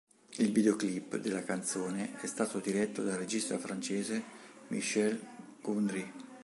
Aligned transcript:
Il 0.39 0.51
videoclip 0.51 1.17
della 1.17 1.43
canzone 1.43 2.19
è 2.21 2.25
stato 2.25 2.57
diretto 2.59 3.03
dal 3.03 3.19
registra 3.19 3.59
francese 3.59 4.23
Michel 4.69 5.21
Gondry. 5.61 6.11